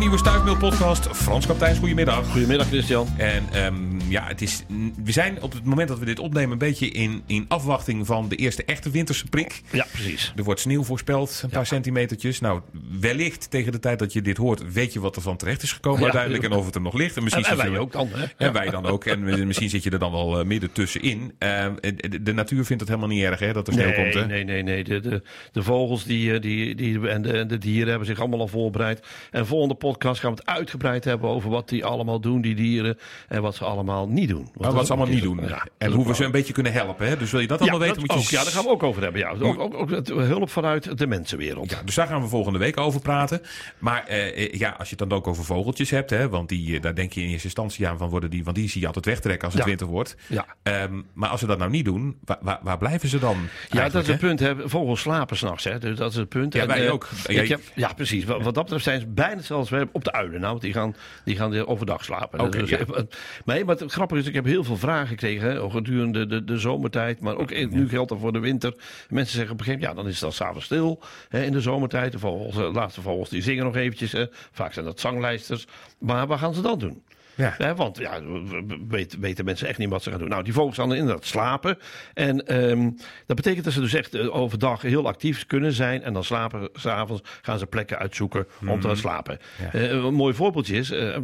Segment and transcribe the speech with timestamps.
[0.00, 1.08] nieuwe Stuifmeel podcast.
[1.16, 2.26] Frans Kapteins, goedemiddag.
[2.30, 3.08] Goedemiddag Christian.
[3.16, 3.74] En ehm,
[4.08, 4.62] ja, het is,
[5.04, 8.28] we zijn op het moment dat we dit opnemen een beetje in, in afwachting van
[8.28, 9.62] de eerste echte winterse prik.
[9.70, 10.32] Ja, precies.
[10.36, 12.40] Er wordt sneeuw voorspeld, een paar centimetertjes.
[12.40, 12.60] Nou,
[13.00, 15.72] wellicht tegen de tijd dat je dit hoort, weet je wat er van terecht is
[15.72, 16.04] gekomen Ja.
[16.04, 16.44] uiteindelijk.
[16.44, 17.16] En of het er nog ligt.
[17.16, 18.08] En, misschien En, en wij ook dan.
[18.12, 18.24] Hè?
[18.36, 19.04] En wij dan ook.
[19.04, 21.34] En misschien zit je er dan wel eh, midden tussenin.
[21.38, 24.14] Ehm, de, de natuur vindt het helemaal niet erg hè, dat er sneeuw Nee, komt.
[24.14, 24.26] Hè?
[24.26, 24.84] nee, nee, nee.
[24.84, 25.22] De, de,
[25.52, 29.06] de vogels die, eh, die, die, en, de, de dieren hebben zich allemaal al voorbereid.
[29.30, 32.98] En volgende podcast gaan we het uitgebreid hebben over wat die allemaal doen, die dieren.
[33.28, 34.42] En wat ze allemaal niet doen.
[34.42, 35.48] Want dat wat is ze allemaal ook niet doen.
[35.48, 37.08] Ja, en hoe we ook ze een beetje kunnen helpen.
[37.08, 37.16] Hè?
[37.16, 38.36] Dus wil je dat allemaal ja, weten, dat moet je...
[38.36, 39.20] ook, ja, daar gaan we ook over hebben.
[39.20, 39.30] Ja.
[39.40, 41.70] Ook, ook, ook het hulp vanuit de mensenwereld.
[41.70, 43.42] Ja, dus daar gaan we volgende week over praten.
[43.78, 46.76] Maar eh, eh, ja, als je het dan ook over vogeltjes hebt, hè, want die,
[46.76, 48.86] eh, daar denk je in eerste instantie aan van worden die, want die zie je
[48.86, 50.16] altijd wegtrekken als het winter wordt.
[50.26, 50.46] Ja.
[50.62, 53.36] Ehm, maar als ze dat nou niet doen, waar, waar, waar blijven ze dan?
[53.70, 54.40] Ja, dat is het punt.
[54.40, 54.68] Hè.
[54.68, 55.64] Vogels slapen s'nachts.
[55.80, 56.54] Dus dat is het punt.
[56.54, 57.08] Ja, En, wij eh, ook.
[57.26, 58.24] ik Jij- heb- ja, precies.
[58.24, 60.40] Wat, wat dat betreft zijn ze bijna hetzelfde als wij op de uilen.
[60.40, 62.40] Nou, want die gaan, die gaan overdag slapen.
[62.40, 62.78] Oké, Dus, ja.
[62.78, 63.02] eh,
[63.44, 65.50] maar wat grappig is, ik heb heel veel vragen gekregen.
[65.50, 67.20] Hè, gedurende de, de zomertijd.
[67.20, 68.74] Maar ook nu geldt dat voor de winter.
[69.08, 71.02] Mensen zeggen op een gegeven moment, ja, dan is het dan s'avonds stil.
[71.28, 72.12] Hè, in de zomertijd.
[72.12, 74.12] De vogels, de laatste vogels, die zingen nog eventjes.
[74.12, 74.26] Hè.
[74.52, 75.66] Vaak zijn dat zanglijsters.
[75.98, 77.02] Maar wat gaan ze dan doen?
[77.40, 77.54] Ja.
[77.58, 80.28] Hè, want ja, we- we- weten, weten mensen echt niet wat ze gaan doen.
[80.28, 81.78] Nou, die vogels gaan inderdaad slapen.
[82.14, 82.90] En ehm,
[83.26, 86.02] dat betekent dat ze dus echt eh, overdag heel actief kunnen zijn.
[86.02, 89.38] En dan slapen, s'avonds gaan ze plekken uitzoeken om te gaan slapen.
[89.72, 91.16] Eh, een mooi voorbeeldje is, eh,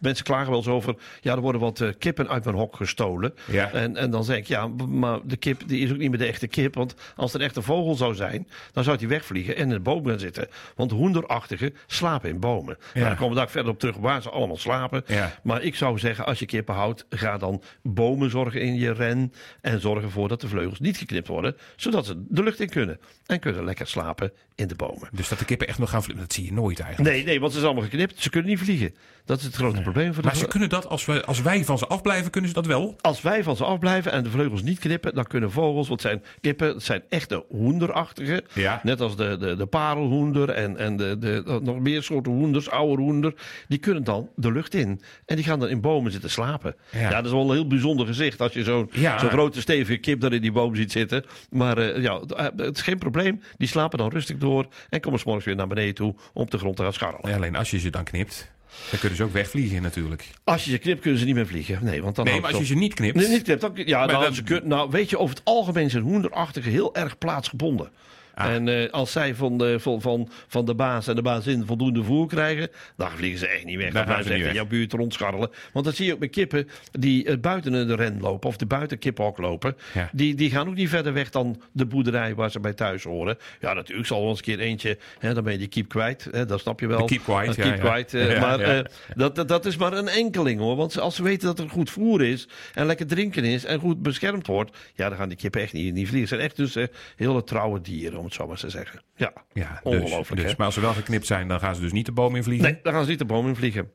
[0.00, 0.94] mensen klagen wel eens over...
[1.20, 3.34] ja, er worden wat kippen uit mijn hok gestolen.
[3.46, 3.70] Ja.
[3.72, 6.26] En, en dan zeg ik, ja, maar de kip die is ook niet meer de
[6.26, 6.74] echte kip.
[6.74, 9.80] Want als het een echte vogel zou zijn, dan zou die wegvliegen en in de
[9.80, 10.48] boom gaan zitten.
[10.76, 12.76] Want hoenderachtigen slapen in bomen.
[12.94, 15.04] Nou, daar komen we daar verder op terug waar ze allemaal slapen.
[15.06, 15.32] Ja.
[15.48, 19.32] Maar ik zou zeggen, als je kippen houdt, ga dan bomen zorgen in je ren.
[19.60, 21.56] En zorg ervoor dat de vleugels niet geknipt worden.
[21.76, 23.00] Zodat ze de lucht in kunnen.
[23.26, 25.08] En kunnen lekker slapen in de bomen.
[25.12, 27.14] Dus dat de kippen echt nog gaan vliegen, dat zie je nooit eigenlijk.
[27.14, 28.22] Nee, nee, want ze zijn allemaal geknipt.
[28.22, 28.94] Ze kunnen niet vliegen.
[29.24, 31.64] Dat is het grote probleem voor de Maar ze kunnen dat, als, we, als wij
[31.64, 32.96] van ze afblijven, kunnen ze dat wel?
[33.00, 36.22] Als wij van ze afblijven en de vleugels niet knippen, dan kunnen vogels, wat zijn
[36.40, 38.44] kippen, het zijn echte hoenderachtige.
[38.52, 38.80] Ja.
[38.82, 43.02] Net als de, de, de parelhoender en, en de, de, nog meer soorten hoenders, oude
[43.02, 43.34] hoender.
[43.68, 45.00] Die kunnen dan de lucht in.
[45.26, 46.74] En die gaan dan in bomen zitten slapen.
[46.92, 47.00] Ja.
[47.00, 49.18] Ja, dat is wel een heel bijzonder gezicht als je zo'n Ja.
[49.18, 51.24] zo'n grote stevige kip daar in die boom ziet zitten.
[51.50, 52.20] Maar eh, ja,
[52.56, 53.40] het is geen probleem.
[53.56, 54.47] Die slapen dan rustig door
[54.88, 57.30] en komen morgens weer naar beneden toe om op de grond te gaan scharrelen.
[57.30, 58.50] Ja, alleen als je ze dan knipt,
[58.90, 60.28] dan kunnen ze ook wegvliegen natuurlijk.
[60.44, 61.78] Als je ze knipt, kunnen ze niet meer vliegen.
[61.84, 63.16] Nee, want dan Nee, maar als je ze niet knipt...
[63.16, 63.60] Nee, niet knipt.
[63.60, 66.94] Dan, ja, nou, dat- ze kun- nou, weet je, over het algemeen zijn hoenderachtige heel
[66.94, 67.90] erg plaatsgebonden.
[68.38, 68.54] Ah.
[68.54, 72.02] En eh, als zij van de, van, van, van de baas en de bazin voldoende
[72.02, 73.92] voer krijgen, dan vliegen ze echt niet weg.
[73.92, 75.50] Dan gaan blijven ze ze echt in jouw buurt rondscharrelen.
[75.72, 78.66] Want dat zie je ook met kippen die eh, buiten de ren lopen of de
[78.66, 79.76] buiten kippenhok lopen.
[79.94, 80.08] Ja.
[80.12, 83.36] Die, die gaan ook niet verder weg dan de boerderij waar ze bij thuis horen.
[83.60, 86.28] Ja, natuurlijk zal wel eens een keer eentje, hè, dan ben je die kiep kwijt.
[86.30, 87.04] Hè, dat snap je wel.
[87.04, 88.04] Keep quiet, Een ja, ja.
[88.04, 88.84] eh, Ja, maar eh,
[89.14, 90.76] dat, dat, dat is maar een enkeling hoor.
[90.76, 94.02] Want als ze weten dat er goed voer is en lekker drinken is en goed
[94.02, 96.18] beschermd wordt, ja, dan gaan die kippen echt niet, niet vliegen.
[96.20, 96.84] Het zijn echt dus eh,
[97.16, 99.02] hele trouwe dieren, het zo maar te zeggen.
[99.18, 100.42] Ja, Ja, dus, ongelooflijk.
[100.42, 100.56] dus, hè?
[100.56, 102.70] maar als ze wel geknipt zijn, dan gaan ze dus niet de boom in vliegen.
[102.70, 103.90] Nee, dan gaan ze niet de boom in vliegen.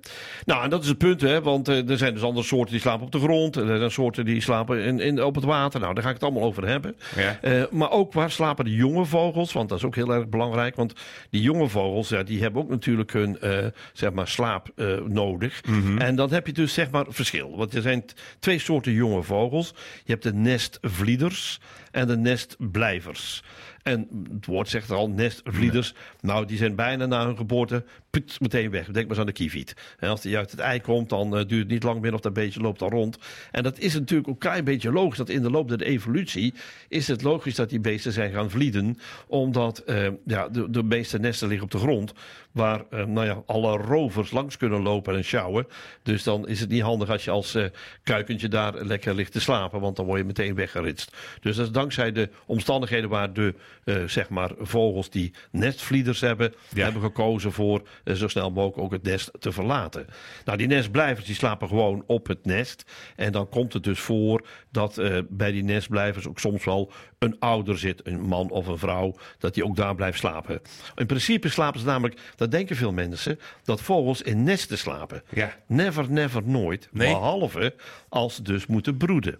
[0.45, 1.41] Nou, en dat is het punt, hè.
[1.41, 3.55] Want eh, er zijn dus andere soorten die slapen op de grond.
[3.55, 5.79] Er zijn soorten die slapen in, in, op het water.
[5.79, 6.95] Nou, daar ga ik het allemaal over hebben.
[7.15, 7.37] Ja.
[7.41, 9.53] Eh, maar ook waar slapen de jonge vogels?
[9.53, 10.75] Want dat is ook heel erg belangrijk.
[10.75, 10.93] Want
[11.29, 13.57] die jonge vogels, ja, die hebben ook natuurlijk hun eh,
[13.93, 14.71] zeg maar slaap
[15.07, 15.65] nodig.
[15.65, 15.97] Mhm.
[15.97, 17.57] En dan heb je dus zeg maar verschil.
[17.57, 18.05] Want er zijn
[18.39, 19.73] twee soorten jonge vogels.
[20.03, 21.59] Je hebt de nestvlieders
[21.91, 23.43] en de nestblijvers.
[23.83, 25.93] En het woord zegt er al, nestvlieders.
[26.21, 28.85] Nou, die zijn bijna na hun geboorte put, meteen weg.
[28.85, 29.73] Denk maar eens aan de kieviet.
[29.99, 32.19] En als die uit het ei komt, dan eh, duurt het niet lang meer of
[32.19, 33.17] dat beestje loopt dan rond.
[33.51, 35.17] En dat is natuurlijk ook een klein beetje logisch.
[35.17, 36.53] Dat in de loop der evolutie
[36.87, 38.97] is het logisch dat die beesten zijn gaan vlieden.
[39.27, 42.13] Omdat eh, ja, de, de meeste nesten liggen op de grond.
[42.53, 45.67] Waar eh, nou ja, alle rovers langs kunnen lopen en sjouwen.
[46.03, 47.65] Dus dan is het niet handig als je als eh,
[48.03, 49.79] kuikentje daar lekker ligt te slapen.
[49.79, 51.15] Want dan word je meteen weggeritst.
[51.41, 53.53] Dus dat is dankzij de omstandigheden waar de
[53.83, 56.83] eh, zeg maar vogels die nestvlieders hebben, Ja.
[56.83, 57.81] hebben gekozen voor
[58.13, 60.05] zo snel mogelijk ook het nest te verlaten.
[60.45, 62.83] Nou, die nestblijvers die slapen gewoon op het nest.
[63.15, 67.77] En dan komt het dus voor dat bij die nestblijvers ook soms wel een ouder
[67.77, 70.61] zit, een man of een vrouw, dat die ook daar blijft slapen.
[70.95, 75.23] In principe slapen ze namelijk, dat denken veel mensen, dat vogels in nesten slapen.
[75.29, 75.55] Ja.
[75.67, 76.89] Never, never, nooit.
[76.91, 77.13] Nee.
[77.13, 77.75] Behalve
[78.09, 79.39] als ze dus moeten broeden.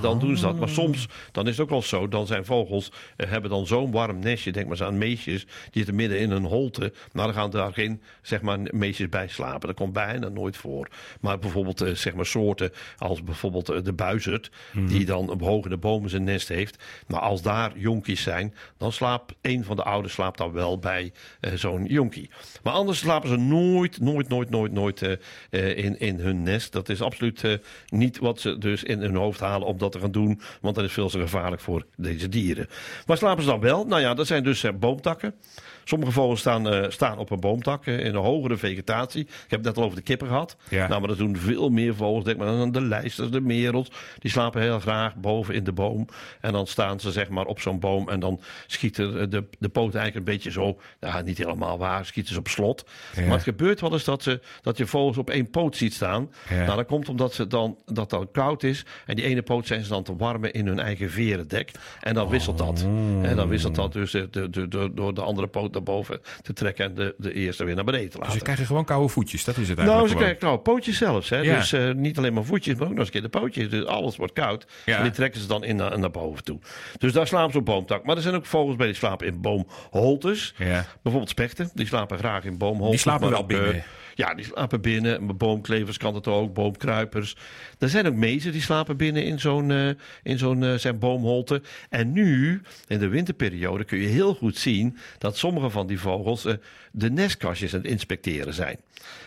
[0.00, 0.58] Dan doen ze dat.
[0.58, 3.90] Maar soms dan is het ook wel zo, dan zijn vogels eh, hebben dan zo'n
[3.90, 4.52] warm nestje.
[4.52, 6.92] Denk maar eens aan meesjes, die zitten midden in een holte.
[7.12, 9.68] Nou, dan gaan daar geen zeg maar, meesjes bij slapen.
[9.68, 10.88] Dat komt bijna nooit voor.
[11.20, 15.68] Maar bijvoorbeeld eh, zeg maar soorten als bijvoorbeeld eh, de buizerd, die dan op hoge
[15.68, 16.82] de bomen zijn nest heeft.
[17.06, 21.12] Maar als daar jonkies zijn, dan slaapt een van de ouders slaapt dan wel bij
[21.54, 22.30] zo'n jonkie.
[22.62, 25.18] Maar anders slapen ze nooit, nooit, nooit, nooit, nooit
[25.50, 26.72] in, in hun nest.
[26.72, 30.12] Dat is absoluut niet wat ze dus in hun hoofd halen om dat te gaan
[30.12, 30.40] doen.
[30.60, 32.68] Want dat is veel te gevaarlijk voor deze dieren.
[33.06, 33.84] Waar slapen ze dan wel?
[33.86, 35.34] Nou ja, dat zijn dus eh, boomtakken.
[35.84, 39.20] Sommige vogels staan, eh, staan op een boomtak eh, in een hogere vegetatie.
[39.20, 40.56] Ik heb het net al over de kippen gehad.
[40.68, 40.88] Ja.
[40.88, 42.24] Nou, maar dat doen veel meer vogels.
[42.24, 43.90] Denk maar aan de lijsters, de merels.
[44.18, 46.06] Die slapen heel graag boven in de boom.
[46.40, 48.08] En dan staan ze zeg maar op zo'n boom.
[48.08, 50.78] En dan schieten de, de poten eigenlijk een beetje zo.
[51.00, 52.06] Nou, niet helemaal waar.
[52.06, 52.84] Schieten ze op slot.
[53.14, 53.22] Ja.
[53.22, 56.30] Maar het gebeurt wel eens dat, ze, dat je vogels op één poot ziet staan.
[56.48, 56.64] Ja.
[56.64, 58.84] Nou, dat komt omdat ze dan, dat dan koud is.
[59.06, 61.70] En die ene poot zijn ze dan te warmen in hun eigen verendek.
[62.00, 62.84] En dan wisselt dat.
[62.86, 63.28] Oh.
[63.28, 66.20] En dan wisselt dat dus eh, de, de, de, door de andere poot naar boven
[66.42, 66.84] te trekken.
[66.84, 68.38] En de, de eerste weer naar beneden te Dus laten.
[68.38, 69.44] ze krijgen gewoon koude voetjes.
[69.44, 70.36] Dat is het Nou, eigenlijk ze gewoon.
[70.38, 71.28] krijgen nou pootjes zelfs.
[71.30, 71.36] Hè?
[71.38, 71.56] Ja.
[71.56, 73.70] Dus eh, niet alleen maar voetjes, maar ook nog eens een keer de pootjes.
[73.70, 74.66] Dus alles wordt koud.
[74.84, 74.96] Ja.
[74.96, 76.58] En die trekken ze dan in naar, naar boven toe.
[76.98, 78.04] Dus daar slapen ze op boomtak.
[78.04, 80.54] Maar er zijn ook vogels bij die slapen in boomholtes.
[80.58, 80.84] Ja.
[81.02, 81.70] Bijvoorbeeld spechten.
[81.74, 82.90] Die slapen graag in boomholtes.
[82.90, 83.82] Die slapen wel eh, binnen.
[84.14, 85.36] Ja, die slapen binnen.
[85.36, 86.54] Boomklevers kan het ook.
[86.54, 87.36] Boomkruipers.
[87.78, 89.88] Er zijn ook mezen die slapen binnen in zo'n eh,
[90.22, 91.62] in zo'n eh, zijn boomholte.
[91.90, 96.44] En nu, in de winterperiode, kun je heel goed zien dat sommige van die vogels
[96.44, 96.54] eh,
[96.92, 98.76] de nestkastjes aan het inspecteren zijn.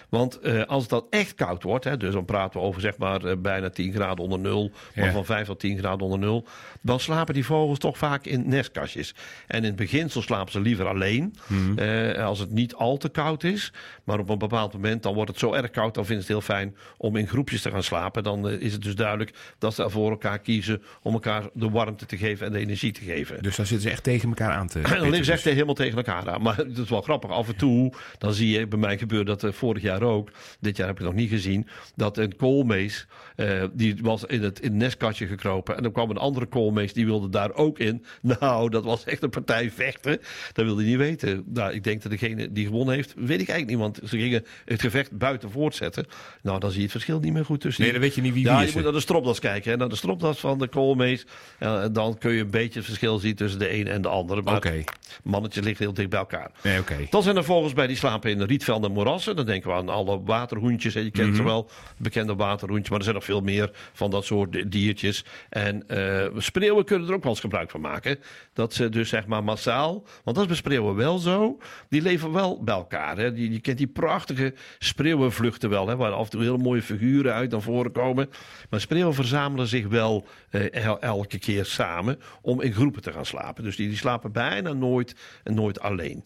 [0.09, 3.39] Want als het dan echt koud wordt, hè, dus dan praten we over zeg maar
[3.41, 5.11] bijna 10 graden onder nul, maar Ja.
[5.11, 6.45] van 5 tot 10 graden onder nul,
[6.81, 9.15] dan slapen die vogels toch vaak in nestkastjes.
[9.47, 11.35] En in het beginsel slapen ze liever alleen,
[11.75, 13.73] eh, als het niet al te koud is.
[14.03, 16.41] Maar op een bepaald moment, dan wordt het zo erg koud, dan vinden ze het
[16.41, 18.23] heel fijn om in groepjes te gaan slapen.
[18.23, 22.05] Dan eh, is het dus duidelijk dat ze voor elkaar kiezen om elkaar de warmte
[22.05, 23.43] te geven en de energie te geven.
[23.43, 25.73] Dus dan zitten ze echt tegen elkaar aan te En dan liggen ze echt helemaal
[25.73, 26.41] tegen elkaar aan.
[26.41, 27.29] Maar het is wel grappig.
[27.29, 30.29] Af en toe, dan zie je, bij mij gebeurt dat eh, vorig jaar ook.
[30.59, 31.67] Dit jaar heb ik het nog niet gezien.
[31.95, 35.77] Dat een koolmees, eh, die was in het, in het nestkastje gekropen.
[35.77, 38.05] En dan kwam een andere koolmees, die wilde daar ook in.
[38.39, 40.19] Nou, dat was echt een partij vechten.
[40.53, 41.43] Dat wilde hij niet weten.
[41.45, 43.77] Nou, ik denk dat degene die gewonnen heeft, weet ik eigenlijk niet.
[43.77, 46.05] Want ze gingen het gevecht buiten voortzetten.
[46.41, 48.33] Nou, dan zie je het verschil niet meer goed tussen Nee, dan weet je niet
[48.33, 48.73] wie ja, wie je is.
[48.73, 49.71] moet naar de stropdas kijken.
[49.71, 49.77] Hè?
[49.77, 51.25] Naar de stropdas van de koolmees.
[51.59, 54.07] Eh, En dan kun je een beetje het verschil zien tussen de een en de
[54.07, 54.41] andere.
[54.41, 54.83] Maar Oké.
[55.23, 56.51] mannetjes liggen heel dicht bij elkaar.
[56.63, 56.97] Nee, oké.
[57.09, 59.35] Dan zijn er vogels bij die slapen in rietvelden en moerassen.
[59.35, 60.93] Dan denken we aan alle waterhoentjes.
[60.93, 60.99] hè.
[60.99, 61.35] Je kent Mhm.
[61.35, 62.89] ze wel, bekende waterhoentjes.
[62.89, 65.25] Maar er zijn nog veel meer van dat soort di- diertjes.
[65.49, 68.19] En eh spreeuwen kunnen er ook wel eens gebruik van maken.
[68.53, 70.03] Dat ze dus zeg maar massaal...
[70.23, 71.57] Want dat is bij spreeuwen wel zo.
[71.89, 73.17] Die leven wel bij elkaar.
[73.17, 73.25] Hè.
[73.25, 75.87] Je kent die prachtige spreeuwenvluchten wel.
[75.87, 78.29] Hè, waar af en toe hele mooie figuren uit naar voren komen.
[78.69, 82.19] Maar spreeuwen verzamelen zich wel eh, el- elke keer samen...
[82.41, 83.63] om in groepen te gaan slapen.
[83.63, 86.23] Dus die, die slapen bijna nooit en nooit alleen.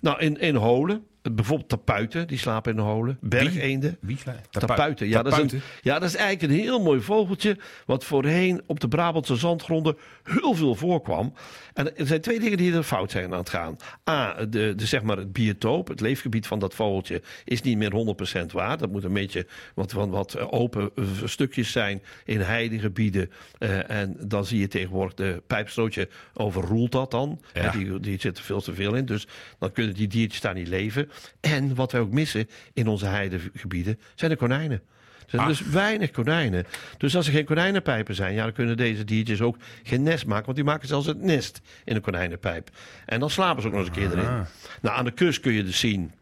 [0.00, 3.18] Nou, in, in holen, bijvoorbeeld tapuiten, die slapen in holen.
[3.20, 3.96] Bergeenden.
[4.00, 7.56] Wie sla- Tapuiten, ja, dat is een, ja, dat is eigenlijk een heel mooi vogeltje.
[7.86, 11.32] Wat voorheen op de Brabantse zandgronden heel veel voorkwam.
[11.74, 13.76] En er zijn twee dingen die er fout zijn aan het gaan.
[14.10, 18.16] A, de, de, zeg maar het biotoop, het leefgebied van dat vogeltje, is niet meer
[18.42, 18.78] 100% waar.
[18.78, 23.30] Dat moet een beetje wat, wat, wat eh, open eh, stukjes zijn in heidegebieden.
[23.58, 27.40] Eh, en dan zie je tegenwoordig de pijpstootje overroelt dat dan.
[27.54, 27.70] Ja.
[27.70, 29.04] Die, die zit er veel te veel in.
[29.04, 29.26] Dus
[29.58, 31.09] dan kunnen die diertjes daar niet leven.
[31.40, 34.80] En wat wij ook missen in onze heidegebieden zijn de konijnen.
[35.18, 35.48] Er zijn Ah.
[35.48, 36.66] dus weinig konijnen.
[36.98, 40.44] Dus als er geen konijnenpijpen zijn, ja, dan kunnen deze diertjes ook geen nest maken.
[40.44, 42.70] Want die maken zelfs het nest in een konijnenpijp.
[43.06, 44.28] En dan slapen ze ook nog eens een keer erin.
[44.30, 44.40] Ah.
[44.82, 46.12] Nou, aan de kust kun je dus zien.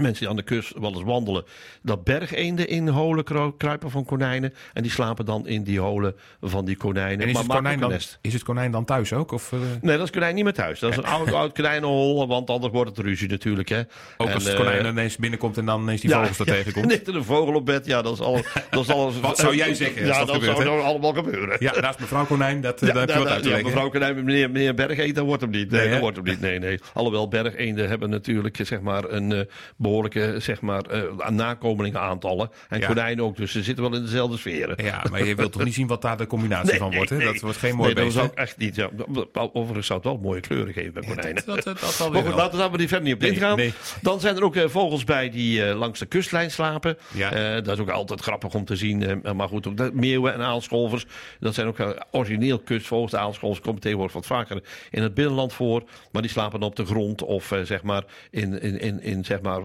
[0.00, 1.44] Mensen die aan de kust wel eens wandelen,
[1.82, 3.24] dat bergeenden in holen
[3.56, 4.54] kruipen van konijnen.
[4.72, 7.20] En die slapen dan in die holen van die konijnen.
[7.20, 9.32] En is maar het, konijn dan, is het konijn dan thuis ook?
[9.32, 10.78] Of, eh, Nee, dat is konijn niet meer thuis.
[10.78, 13.68] Dat is een oud, oud konijnenhol, want anders wordt het ruzie natuurlijk.
[13.68, 13.80] Hè.
[14.16, 16.86] ook En, als het eh, konijn ineens binnenkomt en dan ineens die vogels er tegenkomt?
[16.86, 18.42] Ligt er een vogel op bed, ja, dat is alles.
[18.70, 21.56] Dat is alles Wat zou jij zeggen Ja, dat dat, gebeurt, zou nou allemaal gebeuren.
[21.58, 23.54] Ja, naast mevrouw Konijn, dat, eh, Ja, daar heb je wat ja, uit te ja,
[23.54, 23.72] leggen.
[23.72, 25.70] mevrouw Konijn, meneer, meneer Bergeend, dat wordt hem niet.
[25.70, 26.40] Nee, dat wordt hem niet.
[26.40, 26.78] Nee, nee.
[26.92, 29.40] Alhoewel bergeenden hebben natuurlijk zeg maar, een eh,
[29.84, 32.50] behoorlijke zeg maar, eh, nakomelingenaantallen.
[32.68, 32.86] En Ja.
[32.86, 34.84] konijnen ook, dus ze zitten wel in dezelfde sferen.
[34.84, 37.10] Ja, maar je wilt toch niet zien wat daar de combinatie Nee, van nee, wordt,
[37.10, 37.18] hè?
[37.18, 38.32] Dat wordt geen mooi nee, dat beest, hè?
[38.32, 38.74] ik echt niet.
[38.74, 38.90] Ja.
[39.52, 41.42] Overigens zou het wel mooie kleuren geven bij konijnen.
[41.46, 43.60] Dat, dat, Maar goed, laten we daar maar die verder niet op ingaan.
[44.02, 46.96] Dan zijn er ook eh, vogels bij die eh, langs de kustlijn slapen.
[47.12, 47.60] Ja.
[47.60, 49.22] Dat is ook altijd grappig om te zien.
[49.36, 51.06] maar goed, ook de meeuwen en aalscholvers.
[51.40, 53.10] Dat zijn ook origineel kustvogels.
[53.10, 55.82] De aalscholvers komen tegenwoordig wat vaker in het binnenland voor.
[56.12, 59.40] Maar die slapen dan op de grond of zeg maar in, in, in, in zeg
[59.40, 59.60] maar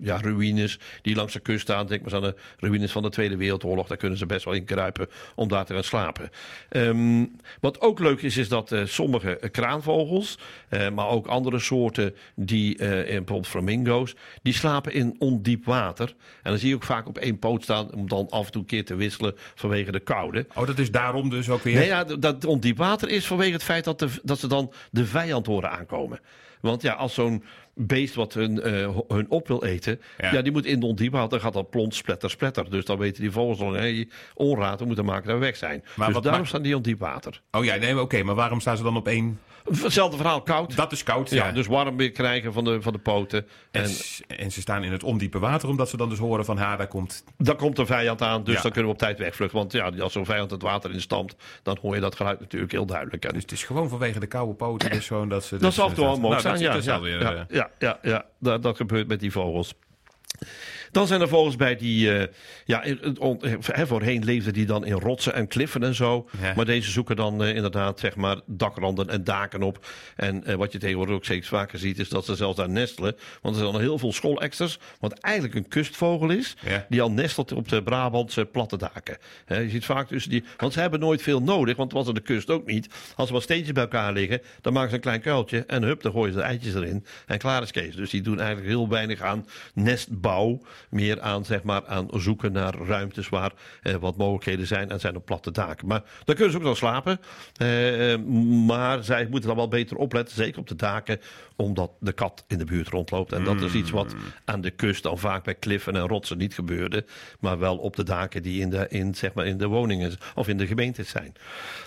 [0.00, 1.86] ja, ruïnes die langs de kust staan.
[1.86, 3.86] Denk maar eens aan de ruïnes van de Tweede Wereldoorlog.
[3.86, 6.30] Daar kunnen ze best wel in kruipen om daar te gaan slapen.
[6.68, 7.24] Ehm,
[7.60, 12.78] wat ook leuk is, is dat eh, sommige kraanvogels, eh, maar ook andere soorten, die,
[12.78, 16.14] eh, bijvoorbeeld flamingo's, die slapen in ondiep water.
[16.42, 18.60] En dan zie je ook vaak op één poot staan om dan af en toe
[18.60, 20.46] een keer te wisselen vanwege de koude.
[20.54, 21.74] Oh, dat is daarom dus ook weer...
[21.74, 25.06] Nee, ja, dat ondiep water is vanwege het feit dat, de, dat ze dan de
[25.06, 26.20] vijand horen aankomen.
[26.62, 30.42] Want ja, als zo'n beest wat hun, uh, hun op wil eten, ja.
[30.42, 31.30] die moet in de ondiep houden.
[31.30, 32.70] Dan gaat dat plont, spletter, spletter.
[32.70, 35.84] Dus dan weten die vogels al, hey, onraad, we moeten maken dat we weg zijn.
[35.96, 37.40] Maar dus daarom staan die ondiep water.
[37.50, 40.76] Oh ja, nee, oké, maar waarom staan ze dan op één Hetzelfde verhaal, koud.
[40.76, 41.52] Dat is koud, ja.
[41.52, 43.46] dus warm weer krijgen van de, van de poten.
[43.70, 43.90] En,
[44.26, 46.58] en, ze staan in het ondiepe water, omdat ze dan dus horen van...
[46.58, 47.24] Ha, daar komt...
[47.36, 49.58] Daar komt een vijand aan, dus dan kunnen we op tijd wegvluchten.
[49.58, 52.86] Want ja, als zo'n vijand het water instampt, dan hoor je dat geluid natuurlijk heel
[52.86, 53.32] duidelijk.
[53.32, 55.56] Dus het is gewoon vanwege de koude poten dus gewoon dat ze...
[55.56, 57.08] dat zal toch wel mogelijk nou, zijn, ja.
[57.08, 59.74] Ja, ja, ja, ja, ja, dat, dat gebeurt met die vogels.
[60.92, 62.22] Dan zijn er volgens bij die, uh,
[62.64, 62.84] ja,
[63.60, 66.28] voorheen leefden die dan in rotsen en kliffen en zo.
[66.56, 69.86] Maar deze zoeken dan uh, inderdaad, zeg maar, dakranden en daken op.
[70.16, 73.16] En uh, wat je tegenwoordig ook steeds vaker ziet, is dat ze zelfs daar nestelen.
[73.42, 76.86] Want er zijn al heel veel schoolexters, wat eigenlijk een kustvogel is, ja.
[76.88, 79.18] die al nestelt op de Brabantse platte daken.
[79.44, 82.14] He, je ziet vaak tussen die, want ze hebben nooit veel nodig, want was er
[82.14, 82.88] de kust ook niet.
[83.16, 86.02] Als er wat steentjes bij elkaar liggen, dan maken ze een klein kuiltje en hup,
[86.02, 87.04] dan gooien ze de eitjes erin.
[87.26, 87.96] En klaar is Kees.
[87.96, 92.74] Dus die doen eigenlijk heel weinig aan nestbouw meer aan, zeg maar, aan zoeken naar
[92.74, 94.90] ruimtes waar eh, wat mogelijkheden zijn.
[94.90, 95.86] En zijn op platte daken.
[95.86, 97.20] Maar dan kunnen ze ook nog slapen.
[97.56, 98.16] Eh,
[98.66, 101.20] maar zij moeten dan wel beter opletten, zeker op de daken,
[101.56, 103.32] omdat de kat in de buurt rondloopt.
[103.32, 106.54] En dat is iets wat aan de kust dan vaak bij kliffen en rotsen niet
[106.54, 107.04] gebeurde.
[107.40, 110.48] Maar wel op de daken die in de, in, zeg maar, in de woningen of
[110.48, 111.34] in de gemeentes zijn.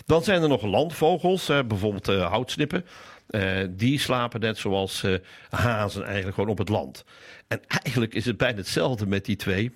[0.05, 2.85] Dan zijn er nog landvogels, eh, bijvoorbeeld uh, houtsnippen.
[3.29, 5.15] Uh, die slapen net zoals uh,
[5.50, 7.05] hazen eigenlijk gewoon op het land.
[7.48, 9.72] En eigenlijk is het bijna hetzelfde met die twee.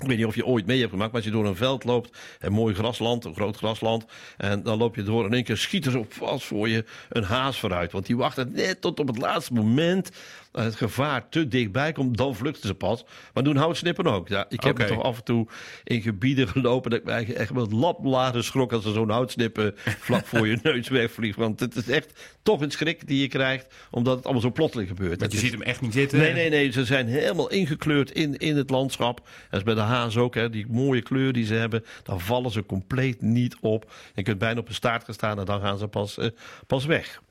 [0.00, 1.84] Ik weet niet of je ooit mee hebt gemaakt, maar als je door een veld
[1.84, 4.04] loopt, een mooi grasland, een groot grasland,
[4.36, 6.84] en dan loop je door en in één keer schiet er op vast voor je
[7.08, 7.92] een haas vooruit.
[7.92, 10.10] Want die wachten net tot op het laatste moment
[10.52, 13.04] het gevaar te dichtbij komt, dan vluchten ze pas.
[13.34, 14.28] Maar doen houtsnippen ook.
[14.28, 14.86] Ja, ik heb okay.
[14.86, 15.46] toch af en toe
[15.84, 20.26] in gebieden gelopen dat ik me echt wel lapladen schrok als er zo'n houtsnippen vlak
[20.26, 21.36] voor je neus wegvliegt.
[21.36, 24.88] Want het is echt toch een schrik die je krijgt, omdat het allemaal zo plotseling
[24.88, 25.20] gebeurt.
[25.20, 26.18] Want je ziet hem echt niet zitten?
[26.18, 26.72] Nee, nee, nee.
[26.72, 29.28] Ze zijn helemaal ingekleurd in, in het landschap.
[29.50, 30.50] Dat is bij de haas ook, hè.
[30.50, 33.92] Die mooie kleur die ze hebben, dan vallen ze compleet niet op.
[34.14, 36.26] Je kunt bijna op een staart gaan staan en dan gaan ze pas, uh,
[36.66, 37.22] pas weg.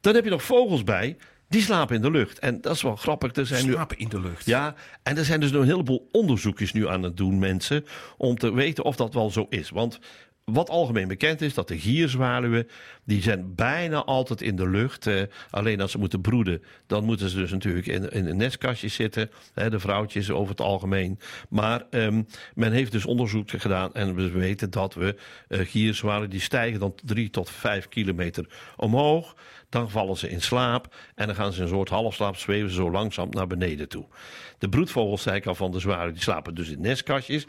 [0.00, 1.16] Dan heb je nog vogels bij.
[1.48, 2.38] Die slapen in de lucht.
[2.38, 3.34] En dat is wel grappig.
[3.34, 4.46] Er zijn slapen nu, in de lucht.
[4.46, 7.84] Ja, en er zijn dus een heleboel onderzoekjes nu aan het doen, mensen.
[8.16, 9.70] Om te weten of dat wel zo is.
[9.70, 9.98] Want
[10.44, 12.68] wat algemeen bekend is, dat de gierzwaluwen,
[13.04, 15.06] die zijn bijna altijd in de lucht.
[15.06, 18.88] Eh, alleen als ze moeten broeden, dan moeten ze dus natuurlijk in, in een nestkastje
[18.88, 19.30] zitten.
[19.54, 21.18] Hè, de vrouwtjes over het algemeen.
[21.48, 25.16] Maar um, men heeft dus onderzoek gedaan en we weten dat we
[25.48, 28.46] uh, gierzwaluwen, die stijgen dan drie tot vijf kilometer
[28.76, 29.36] omhoog.
[29.68, 32.74] Dan vallen ze in slaap en dan gaan ze in een soort halfslaap zweven ze
[32.74, 34.06] zo langzaam naar beneden toe.
[34.58, 37.46] De broedvogels, zei ik al van de zware, die slapen dus in nestkastjes.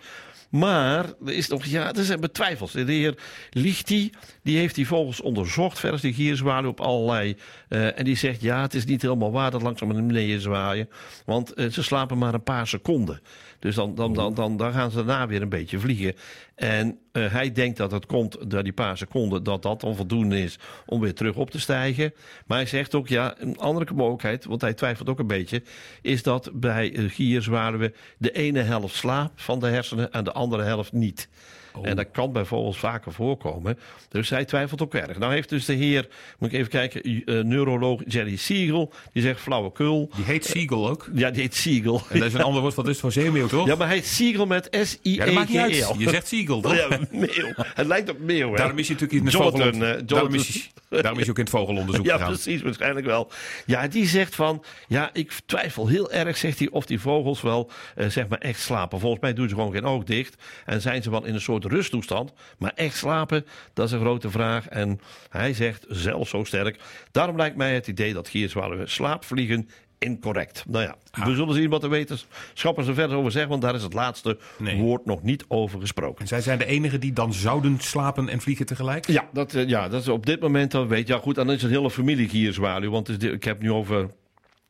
[0.53, 2.71] Maar er is nog, ja, er zijn betwijfels.
[2.71, 3.15] De heer
[3.49, 4.11] Lichti,
[4.43, 7.35] die heeft die vogels onderzocht, verder die gierzwaluw op allerlei.
[7.69, 10.89] Uh, en die zegt, ja, het is niet helemaal waar dat langzaam naar beneden zwaaien.
[11.25, 13.21] Want uh, ze slapen maar een paar seconden.
[13.63, 16.15] Dus dan, dan, dan, dan, dan gaan ze daarna weer een beetje vliegen.
[16.55, 20.59] En uh, hij denkt dat het komt door die paar seconden, dat dat onvoldoende is
[20.85, 22.13] om weer terug op te stijgen.
[22.45, 25.63] Maar hij zegt ook, ja, een andere mogelijkheid, want hij twijfelt ook een beetje,
[26.01, 30.63] is dat bij uh, gierzwaluwen de ene helft slaapt van de hersenen en de andere
[30.63, 31.29] helft niet.
[31.73, 31.87] Oh.
[31.87, 33.79] En dat kan bijvoorbeeld vaker voorkomen.
[34.09, 35.17] Dus hij twijfelt ook erg.
[35.17, 36.07] Nou heeft dus de heer,
[36.39, 40.09] moet ik even kijken, uh, neuroloog Jerry Siegel, die zegt flauwekul.
[40.15, 41.09] Die heet Siegel ook?
[41.13, 42.01] Ja, die heet Siegel.
[42.09, 43.67] En dat is een ander woord wat is voor zeemeeuw, toch?
[43.67, 45.51] Ja, maar hij heet Siegel met S-I-E-G-E-L.
[45.51, 46.75] Ja, je zegt Siegel, toch?
[46.75, 47.53] Ja, meeuw.
[47.55, 48.55] Het lijkt op meeuw, hè?
[48.55, 49.97] Daarom is hij natuurlijk in het Jonathan, vogel...
[49.97, 52.29] Uh, daarom, is, daarom is hij ook in het vogelonderzoek ja, gegaan.
[52.29, 53.31] Ja, precies, waarschijnlijk wel.
[53.65, 57.71] Ja, die zegt van, ja, ik twijfel heel erg, zegt hij, of die vogels wel,
[57.97, 58.99] uh, zeg maar, echt slapen.
[58.99, 61.62] Volgens mij doen ze gewoon geen oog dicht en zijn ze wel in een soort
[61.65, 62.33] rusttoestand.
[62.57, 64.67] Maar echt slapen, dat is een grote vraag.
[64.67, 66.79] En hij zegt zelf zo sterk.
[67.11, 69.69] Daarom lijkt mij het idee dat gierzwaluwen slaapvliegen
[70.03, 70.63] incorrect.
[70.67, 71.25] Nou ja, ah.
[71.25, 74.37] we zullen zien wat de wetenschappers er verder over zeggen, want daar is het laatste
[74.57, 74.77] nee.
[74.77, 76.21] woord nog niet over gesproken.
[76.21, 79.07] En zij zijn de enigen die dan zouden slapen en vliegen tegelijk?
[79.07, 81.07] Ja, dat, ja, dat is op dit moment dan weet.
[81.07, 84.09] Ja, goed, dan is het hele familie gierzwaluw, want ik heb nu over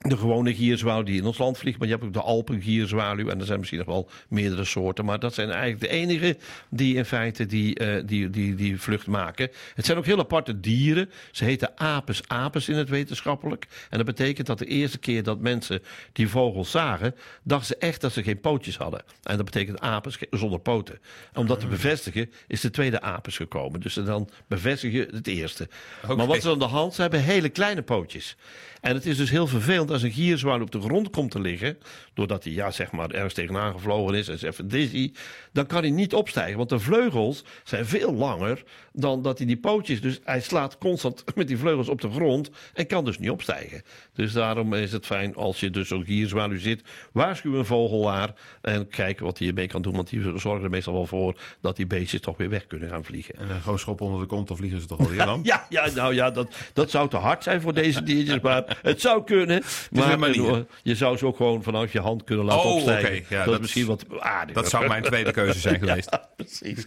[0.03, 1.77] de gewone gierzwaluw die in ons land vliegt.
[1.79, 3.29] Maar je hebt ook de alpengierzwaluw.
[3.29, 5.05] En er zijn misschien nog wel meerdere soorten.
[5.05, 6.37] Maar dat zijn eigenlijk de enige
[6.69, 9.49] die in feite die, uh, die, die, die vlucht maken.
[9.75, 11.09] Het zijn ook heel aparte dieren.
[11.31, 13.67] Ze heten apes apes in het wetenschappelijk.
[13.89, 15.81] En dat betekent dat de eerste keer dat mensen
[16.13, 17.15] die vogels zagen...
[17.43, 19.03] dachten ze echt dat ze geen pootjes hadden.
[19.23, 20.99] En dat betekent apes zonder poten.
[21.33, 23.79] Om dat te bevestigen is de tweede apes gekomen.
[23.79, 25.67] Dus dan bevestig je het eerste.
[26.03, 26.15] Okay.
[26.15, 26.93] Maar wat is aan de hand?
[26.93, 28.35] Ze hebben hele kleine pootjes.
[28.81, 31.77] En het is dus heel vervelend als een gierzwaan op de grond komt te liggen,
[32.13, 35.11] doordat hij ja, zeg maar ergens tegenaan gevlogen is en is even dizzy,
[35.51, 36.57] dan kan hij niet opstijgen.
[36.57, 40.01] Want de vleugels zijn veel langer dan dat hij die pootjes.
[40.01, 43.81] Dus hij slaat constant met die vleugels op de grond en kan dus niet opstijgen.
[44.13, 46.81] Dus daarom is het fijn als je dus zo'n gierzwaluw zit,
[47.11, 49.95] waarschuw een vogelaar en kijk wat hij ermee kan doen.
[49.95, 53.03] Want die zorgen er meestal wel voor dat die beestjes toch weer weg kunnen gaan
[53.03, 53.35] vliegen.
[53.35, 55.45] En gewoon schop onder de kont, dan vliegen ze toch wel heel lang?
[55.53, 59.01] ja, ja, nou ja, dat, dat zou te hard zijn voor deze diertjes, maar het
[59.01, 59.63] zou kunnen.
[59.91, 63.25] Maar je zou ze ook gewoon vanaf je hand kunnen laten oh, opstijgen.
[63.29, 64.05] Ja, dat, dat, is misschien wat.
[64.53, 66.11] Dat zou mijn tweede keuze zijn geweest.
[66.11, 66.85] ja, precies.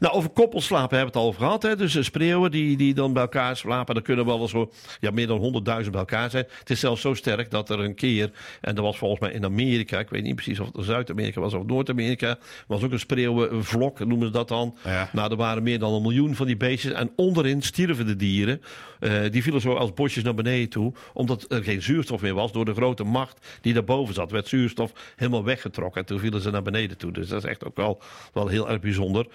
[0.00, 1.62] Nou, over koppelslapen hebben we het al over gehad.
[1.62, 1.76] Hè?
[1.76, 3.94] Dus uh, spreeuwen die, die dan bij elkaar slapen.
[3.94, 6.46] Dan kunnen wel eens zo ja, meer dan 100.000 bij elkaar zijn.
[6.58, 8.30] Het is zelfs zo sterk dat er een keer,
[8.60, 11.54] en dat was volgens mij in Amerika, ik weet niet precies of het Zuid-Amerika was
[11.54, 14.76] of Noord-Amerika, was ook een spreeuwenvlok, noemen ze dat dan.
[14.84, 15.10] Ja.
[15.12, 16.92] Nou, er waren meer dan een miljoen van die beestjes.
[16.92, 18.62] En onderin stierven de dieren.
[19.00, 22.52] Uh, die vielen zo als bosjes naar beneden toe, omdat er geen zuurstof meer was
[22.52, 24.30] door de grote macht die daarboven zat.
[24.30, 27.12] Werd zuurstof helemaal weggetrokken en toen vielen ze naar beneden toe.
[27.12, 29.26] Dus dat is echt ook wel, wel heel erg bijzonder.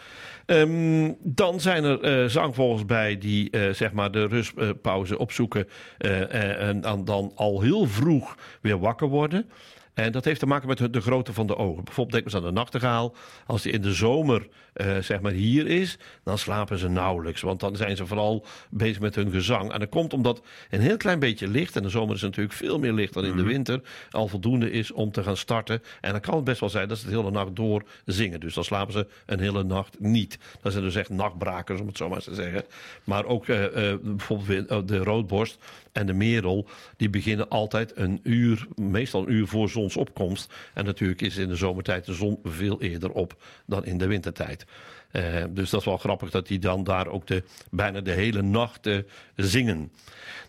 [0.45, 7.31] Um, dan zijn er uh, bij die uh, zeg maar de rustpauze opzoeken en dan
[7.35, 9.49] al heel vroeg weer wakker worden.
[9.93, 11.83] En dat heeft te maken met de grootte van de ogen.
[11.83, 13.15] Bijvoorbeeld denk eens aan de nachtegaal.
[13.45, 17.41] Als die in de zomer uh, zeg maar hier is, dan slapen ze nauwelijks.
[17.41, 19.71] Want dan zijn ze vooral bezig met hun gezang.
[19.71, 22.79] En dat komt omdat een heel klein beetje licht, en de zomer is natuurlijk veel
[22.79, 23.51] meer licht dan in de mhm.
[23.51, 23.81] winter,
[24.11, 25.81] al voldoende is om te gaan starten.
[26.01, 28.39] En dan kan het best wel zijn dat ze de hele nacht door zingen.
[28.39, 30.37] Dus dan slapen ze een hele nacht niet.
[30.61, 32.63] Dat zijn dus echt nachtbrakers, om het zo maar te zeggen.
[33.03, 35.57] Maar ook uh, uh, bijvoorbeeld de roodborst
[35.91, 40.53] en de merel, die beginnen altijd een uur, meestal een uur voor zonsopkomst.
[40.73, 44.65] En natuurlijk is in de zomertijd de zon veel eerder op dan in de wintertijd.
[45.13, 48.41] Uh, dus dat is wel grappig dat die dan daar ook de, bijna de hele
[48.41, 48.97] nacht uh,
[49.35, 49.91] zingen.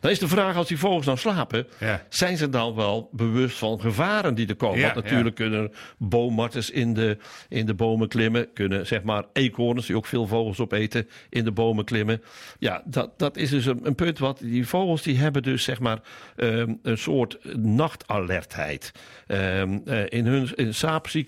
[0.00, 2.02] Dan is de vraag, als die vogels nou slapen, ja.
[2.09, 4.78] zijn ze dan wel bewust van gevaren die er komen?
[4.78, 5.44] Ja, Want natuurlijk ja.
[5.44, 7.18] kunnen boommarters in de,
[7.49, 11.52] in de bomen klimmen, kunnen zeg maar eekhoorns, die ook veel vogels opeten, in de
[11.52, 12.23] bomen klimmen.
[12.59, 15.80] Ja, dat, dat is dus een, een punt wat die vogels die hebben dus zeg
[15.80, 16.00] maar
[16.37, 18.92] um, een soort nachtalertheid.
[19.28, 20.73] Um, uh, in hun, in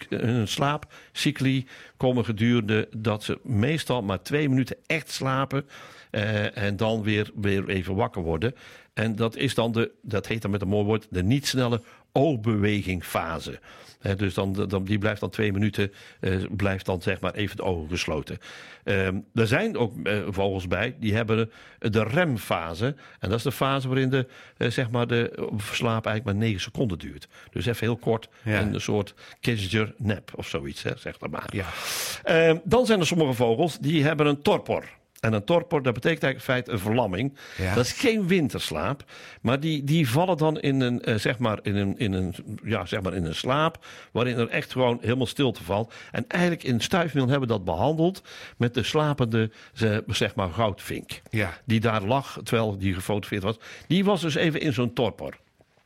[0.09, 5.67] hun slaapcycli komen gedurende dat ze meestal maar twee minuten echt slapen.
[6.11, 8.55] Uh, en dan weer, weer even wakker worden.
[8.97, 11.81] En dat is dan de, dat heet dan met een mooi woord, de niet snelle
[12.13, 13.59] oogbewegingfase.
[14.17, 17.63] Dus dan, dan, die blijft dan twee minuten, uh, blijft dan zeg maar even de
[17.63, 18.39] ogen gesloten.
[18.85, 22.95] Uh, er zijn ook uh, vogels bij, die hebben de remfase.
[23.19, 26.99] En dat is de fase waarin de, zeg maar de slaap eigenlijk maar negen seconden
[26.99, 27.29] duurt.
[27.51, 28.61] Dus even heel kort, ja.
[28.61, 31.49] een soort Kissinger nap of zoiets, hè, zeg maar.
[31.53, 31.67] Ja.
[32.23, 34.85] Ehm, dan zijn er sommige vogels, die hebben een torpor.
[35.27, 37.37] En een torpor, dat betekent eigenlijk in feite een verlamming.
[37.57, 37.75] Ja.
[37.75, 39.05] Dat is geen winterslaap.
[39.41, 42.35] Maar die, die vallen dan in een, uh, zeg maar in, een, in, een,
[42.65, 43.87] ja, zeg maar in een slaap.
[44.13, 45.95] Waarin er echt gewoon helemaal stilte valt.
[46.13, 48.23] En eigenlijk in Stuifmeel hebben we dat behandeld.
[48.57, 49.51] Met de slapende,
[50.07, 51.21] zeg maar, goudvink.
[51.31, 51.59] Ja.
[51.65, 53.59] Die daar lag, terwijl die gefotografeerd was.
[53.87, 55.35] Die was dus even in zo'n torpor.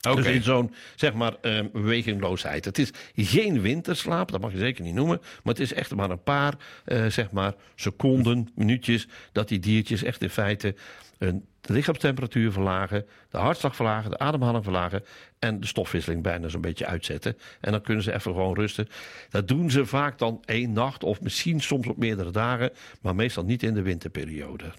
[0.08, 0.22] Okay.
[0.22, 1.36] Dus in zo'n, zeg maar,
[1.72, 2.64] bewegingloosheid.
[2.64, 5.18] Het is geen winterslaap, dat mag je zeker niet noemen.
[5.20, 6.54] Maar het is echt maar een paar,
[6.86, 9.08] uh, zeg maar, seconden, minuutjes...
[9.32, 10.74] dat die diertjes echt in feite
[11.18, 13.06] hun lichaamstemperatuur verlagen...
[13.30, 15.04] de hartslag verlagen, de ademhaling verlagen...
[15.38, 17.36] en de stofwisseling bijna zo'n beetje uitzetten.
[17.60, 18.88] En dan kunnen ze even gewoon rusten.
[19.30, 22.70] Dat doen ze vaak dan één nacht of misschien soms op meerdere dagen...
[23.00, 24.72] maar meestal niet in de winterperiode.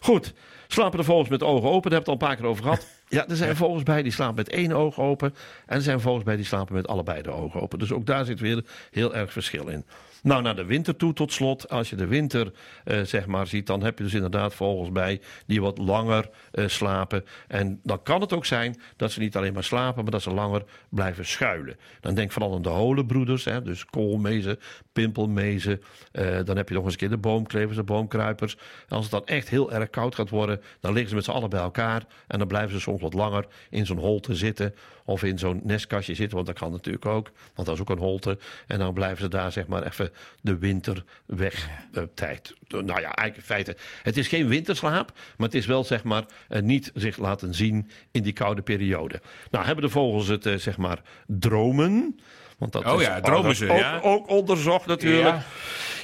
[0.00, 0.32] Goed,
[0.68, 2.62] slapen de vogels met ogen open, daar heb ik het al een paar keer over
[2.62, 2.86] gehad.
[3.10, 5.34] Ja, er zijn vogels bij die slapen met één oog open.
[5.66, 7.78] En er zijn vogels bij die slapen met allebei de ogen open.
[7.78, 9.84] Dus ook daar zit weer heel erg verschil in.
[10.22, 11.68] Nou, naar de winter toe tot slot.
[11.68, 12.52] Als je de winter
[12.84, 16.68] uh, zeg maar ziet, dan heb je dus inderdaad vogels bij die wat langer uh,
[16.68, 17.24] slapen.
[17.48, 20.30] En dan kan het ook zijn dat ze niet alleen maar slapen, maar dat ze
[20.30, 21.76] langer blijven schuilen.
[22.00, 24.58] Dan denk vooral aan de holenbroeders, hè, dus koolmezen,
[24.92, 25.82] pimpelmezen.
[26.12, 28.56] Uh, dan heb je nog eens een keer de boomklevers, de boomkruipers.
[28.88, 31.50] Als het dan echt heel erg koud gaat worden, dan liggen ze met z'n allen
[31.50, 32.06] bij elkaar.
[32.26, 34.74] En dan blijven ze soms wat langer in zo'n holte zitten.
[35.04, 37.30] Of in zo'n nestkastje zitten, want dat kan natuurlijk ook.
[37.54, 38.38] Want dat is ook een holte.
[38.66, 40.09] En dan blijven ze daar zeg maar even
[40.40, 42.54] de winter weg eh, tijd.
[42.68, 43.76] Nou ja, eigenlijk in feite.
[44.02, 47.90] Het is geen winterslaap, maar het is wel zeg maar eh, niet zich laten zien
[48.10, 49.20] in die koude periode.
[49.50, 52.20] Nou hebben de vogels het eh, zeg maar dromen.
[52.58, 54.00] Want dat Oh is ja, dromen ze, ook, ja.
[54.02, 55.24] ook onderzocht natuurlijk.
[55.24, 55.42] Ja.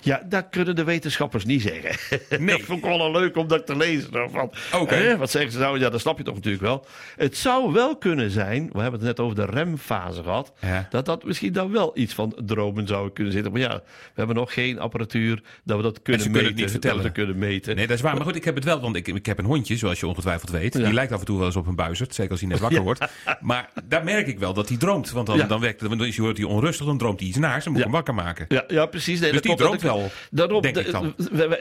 [0.07, 0.23] Ja.
[0.29, 2.19] dat kunnen de wetenschappers niet zeggen.
[2.45, 2.57] Nee.
[2.57, 4.11] dat vond ik wel leuk om dat te lezen.
[4.31, 4.95] Van, Oké.
[4.95, 5.79] hè, wat zeggen ze nou?
[5.79, 6.87] Ja, dat snap je toch natuurlijk wel.
[7.17, 10.87] Het zou wel kunnen zijn, we hebben het net over de remfase gehad, Ja.
[10.91, 13.53] dat dat misschien dan wel iets van dromen zou kunnen zitten.
[13.53, 16.65] Maar ja, we hebben nog geen apparatuur dat we dat kunnen ze kunnen meten.
[16.65, 17.77] het niet dat we kunnen meten.
[17.77, 18.15] Nee, dat is waar.
[18.17, 20.51] Maar goed, ik heb het wel, want ik, ik heb een hondje, zoals je ongetwijfeld
[20.51, 20.75] weet.
[20.75, 20.85] Ja.
[20.85, 22.83] Die lijkt af en toe wel eens op een buizerd, zeker als hij net wakker
[22.91, 23.05] wordt.
[23.41, 25.11] Maar daar merk ik wel dat hij droomt.
[25.11, 27.73] Want dan, dan, werkt, dan is- wordt hij onrustig, dan droomt hij iets naars en
[27.73, 28.45] moet hem wakker maken.
[28.49, 29.21] Ja, ja, precies.
[29.21, 31.15] Nee, Dus dat die droomt Dat- wel, Daarom, denk ik de- dan.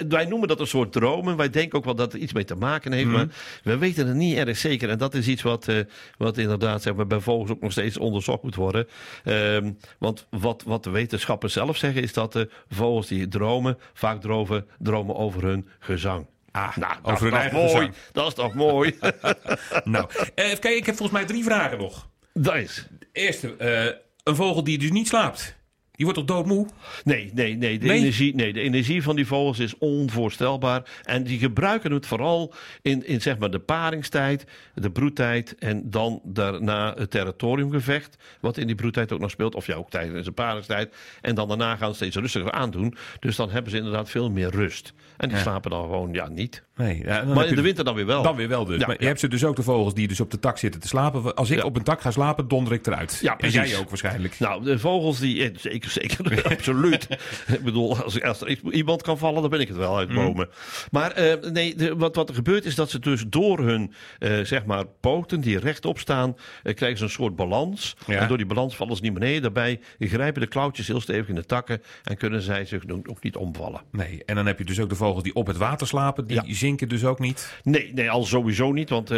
[0.10, 1.38] wij- noemen dat een soort dromen.
[1.38, 3.06] Wij denken ook wel dat het iets mee te maken heeft.
[3.08, 3.15] Mhm.
[3.15, 3.28] Maar
[3.63, 4.89] we weten het niet erg zeker.
[4.89, 5.80] En dat is iets wat, eh,
[6.17, 8.88] wat inderdaad zeg maar, bij vogels ook nog steeds onderzocht moet worden.
[9.24, 14.21] Ehm, want wat, wat de wetenschappers zelf zeggen is dat de vogels die dromen vaak
[14.21, 16.26] dromen, dromen over hun gezang.
[16.52, 17.69] Ah, Nou, dat over is hun toch eigen mooi.
[17.69, 17.93] gezang.
[18.12, 18.95] Dat is toch mooi?
[19.84, 22.08] Nou, eh, even kijken, ik heb volgens mij drie vragen nog.
[22.34, 22.88] dat is.
[23.12, 23.86] Eerste, eh,
[24.24, 25.56] een vogel die dus niet slaapt.
[25.95, 26.67] Die wordt toch doodmoe?
[27.03, 27.77] Nee, nee, nee.
[27.79, 27.97] De, Nee?
[27.99, 28.53] Energie, nee.
[28.53, 30.81] de energie van die vogels is onvoorstelbaar.
[31.03, 36.21] En die gebruiken het vooral in, in zeg maar de paringstijd, de broedtijd en dan
[36.23, 38.17] daarna het territoriumgevecht.
[38.41, 39.55] Wat in die broedtijd ook nog speelt.
[39.55, 40.95] Of ja, ook tijdens de paringstijd.
[41.21, 42.95] En dan daarna gaan ze steeds rustiger aandoen.
[43.19, 44.93] Dus dan hebben ze inderdaad veel meer rust.
[45.17, 45.43] En die Ja.
[45.43, 46.63] slapen dan gewoon ja, niet.
[46.75, 47.01] Nee.
[47.05, 48.23] Ja, Maar in de je- winter dan weer wel.
[48.23, 48.79] Dan weer wel dus.
[48.79, 50.81] Ja, maar je hebt ze dus ook de vogels die dus op de tak zitten
[50.81, 51.36] te slapen.
[51.36, 53.19] Als ik op een tak ga slapen, donder ik eruit.
[53.21, 53.69] Ja, en precies.
[53.69, 54.39] jij ook waarschijnlijk.
[54.39, 55.49] Nou, de vogels die.
[55.51, 55.55] eh,
[55.89, 56.52] Zeker, zeker.
[56.56, 57.08] absoluut.
[57.48, 59.98] Ik bedoel, als, als er iemand kan vallen, dan ben ik het wel Mm.
[59.98, 60.50] uit bomen.
[60.91, 64.39] Maar eh, nee, de- wat, wat er gebeurt is dat ze dus door hun eh,
[64.43, 67.95] zeg maar poten die rechtop staan, eh, krijgen ze een soort balans.
[68.08, 68.19] Ja.
[68.19, 69.41] En door die balans vallen ze niet beneden.
[69.41, 73.36] Daarbij grijpen de klauwtjes heel stevig in de takken en kunnen zij zich ook niet
[73.36, 73.82] omvallen.
[73.91, 76.28] Nee, en dan heb je dus ook de vogels die op het water slapen.
[76.28, 76.54] Die Ja.
[76.54, 77.54] zinken dus ook niet.
[77.63, 78.89] Nee, nee, al sowieso niet.
[78.89, 79.12] Want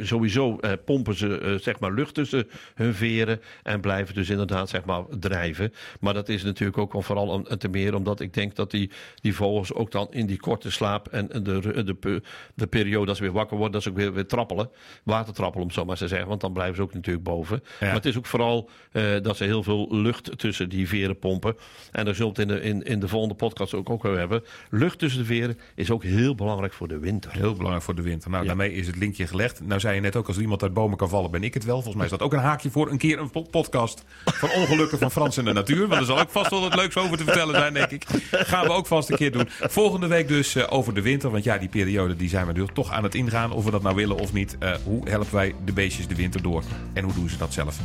[0.00, 3.40] sowieso pompen ze zeg maar lucht tussen hun veren.
[3.62, 5.72] En blijven dus inderdaad zeg maar drijven.
[6.04, 7.94] Maar dat is natuurlijk ook al vooral een, te meer.
[7.94, 8.90] Omdat ik denk dat die,
[9.20, 11.08] die vogels ook dan in die korte slaap.
[11.08, 12.20] En en de, de, de, pe-
[12.54, 13.72] de periode dat ze weer wakker worden.
[13.72, 14.70] Dat ze ook weer, weer trappelen.
[15.02, 16.28] Watertrappelen om het zo maar te zeggen.
[16.28, 17.62] Want dan blijven ze ook natuurlijk boven.
[17.80, 17.86] Ja.
[17.86, 21.56] Maar het is ook vooral eh, dat ze heel veel lucht tussen die veren pompen.
[21.92, 24.44] En daar zult in de, in, in de volgende podcast ook, ook wel hebben.
[24.70, 27.32] Lucht tussen de veren is ook heel belangrijk voor de winter.
[27.32, 28.30] Heel belangrijk voor de winter.
[28.30, 28.48] Nou, Ja.
[28.48, 29.60] daarmee is het linkje gelegd.
[29.66, 31.74] Nou zei je net ook, als iemand uit bomen kan vallen, ben ik het wel.
[31.74, 34.98] Volgens mij is dat ook een haakje voor een keer een po- podcast van ongelukken
[34.98, 35.88] van Frans en de natuur.
[35.94, 38.04] Want er zal ook vast wel wat leuks over te vertellen zijn, denk ik.
[38.30, 39.48] Gaan we ook vast een keer doen.
[39.60, 41.30] Volgende week dus eh, over de winter.
[41.30, 43.52] Want ja, die periode die zijn we nu toch aan het ingaan.
[43.52, 44.56] Of we dat nou willen of niet.
[44.58, 46.62] Eh, hoe helpen wij de beestjes de winter door?
[46.92, 47.76] En hoe doen ze dat zelf?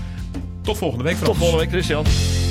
[0.62, 1.30] Tot volgende week, Frans.
[1.30, 2.49] Tot volgende week, Christian.